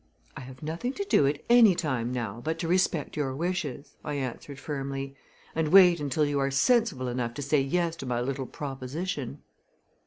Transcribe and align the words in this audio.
"I 0.35 0.39
have 0.41 0.63
nothing 0.63 0.93
to 0.93 1.03
do 1.03 1.27
at 1.27 1.43
any 1.47 1.75
time 1.75 2.11
now 2.11 2.41
but 2.43 2.57
to 2.57 2.67
respect 2.67 3.15
your 3.15 3.35
wishes," 3.35 3.93
I 4.03 4.15
answered 4.15 4.57
firmly, 4.57 5.15
"and 5.53 5.67
wait 5.67 5.99
until 5.99 6.25
you 6.25 6.39
are 6.39 6.49
sensible 6.49 7.07
enough 7.07 7.35
to 7.35 7.43
say 7.43 7.61
Yes 7.61 7.95
to 7.97 8.07
my 8.07 8.19
little 8.19 8.47
proposition." 8.47 9.43